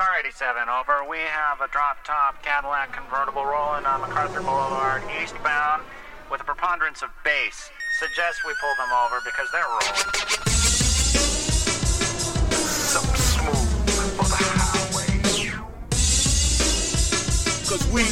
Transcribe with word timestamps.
Car 0.00 0.16
87, 0.18 0.64
over. 0.70 1.04
We 1.04 1.18
have 1.18 1.60
a 1.60 1.68
drop 1.68 2.02
top 2.06 2.42
Cadillac 2.42 2.90
convertible 2.90 3.44
rolling 3.44 3.84
on 3.84 4.00
MacArthur 4.00 4.40
Boulevard 4.40 5.02
eastbound 5.20 5.82
with 6.32 6.40
a 6.40 6.44
preponderance 6.44 7.02
of 7.02 7.10
bass. 7.22 7.68
Suggest 7.98 8.40
we 8.46 8.54
pull 8.64 8.72
them 8.80 8.88
over 8.96 9.20
because 9.28 9.52
they're 9.52 9.60
rolling. 9.60 10.00
Something 12.88 13.20
smooth 13.20 13.68
for 14.16 14.24
the 14.24 14.40
highway. 14.40 15.20
Cause 17.68 17.84
we 17.92 18.08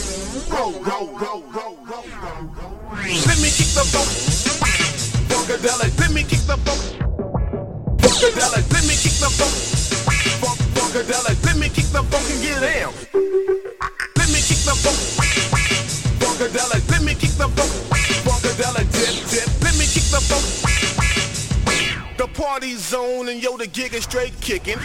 roll, 0.53 0.77
roll, 0.85 1.09
roll, 1.17 1.41
roll, 1.41 1.79
roll, 1.89 2.05
roll, 2.21 2.45
roll. 2.53 2.77
Let 3.25 3.41
me 3.41 3.49
kick 3.49 3.73
the 3.73 3.89
funk. 3.89 4.13
Funkadelic, 5.33 5.99
let 5.99 6.13
me 6.13 6.21
kick 6.21 6.45
the 6.45 6.59
funk. 6.69 6.85
Funkadelic, 7.97 8.73
let 8.75 8.85
me 8.85 8.93
kick 8.93 9.17
the 9.25 9.33
funk. 9.33 9.78
Funk, 10.89 11.05
funkadelic, 11.05 11.45
let 11.45 11.57
me 11.57 11.69
kick 11.69 11.85
the 11.87 12.03
funk 12.03 12.31
and 12.31 12.43
get 12.43 12.61
down. 12.61 12.93
Let 14.17 14.29
me 14.29 14.41
kick 14.41 14.59
the 14.65 14.75
funk. 14.75 14.97
Funkadelic, 16.19 16.91
let 16.91 17.03
me 17.03 17.15
kick 17.15 17.31
the 17.33 17.49
funk. 17.49 17.71
Funkadelic, 18.25 18.91
dip, 18.93 19.29
dip, 19.31 19.63
let 19.63 19.77
me 19.77 19.85
kick 19.85 20.05
the 20.05 20.21
funk. 20.21 20.45
The 22.17 22.27
party 22.29 22.75
zone 22.75 23.29
and 23.29 23.43
yo, 23.43 23.57
the 23.57 23.67
gig 23.67 23.95
is 23.95 24.05
straight 24.05 24.39
kicking. 24.41 24.79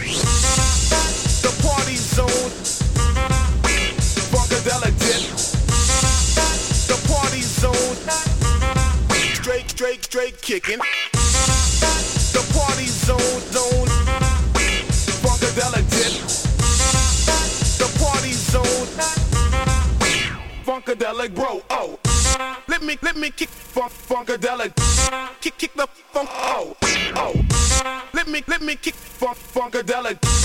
The 1.42 1.52
party 1.62 1.96
zone. 1.96 2.52
Funkadelic 4.30 4.98
dip. 4.98 5.22
The 6.88 6.98
party 7.08 7.40
zone. 7.40 7.96
Straight, 9.34 9.70
straight, 9.70 10.04
straight 10.04 10.40
kicking. 10.42 10.80
Kick, 25.58 25.74
the 25.74 25.86
funk, 25.86 26.28
oh, 26.32 26.76
oh. 27.16 28.04
Let 28.12 28.28
me, 28.28 28.42
let 28.46 28.60
me 28.62 28.76
kick 28.76 28.94
funk, 28.94 29.36
funkadelic. 29.36 30.43